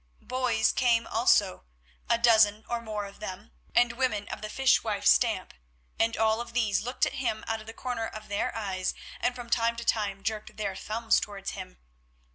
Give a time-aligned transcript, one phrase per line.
[0.23, 1.63] Boys came also,
[2.09, 5.53] a dozen or more of them, and women of the fish wife stamp,
[5.99, 9.35] and all of these looked at him out of the corner of their eyes, and
[9.35, 11.77] from time to time jerked their thumbs towards him.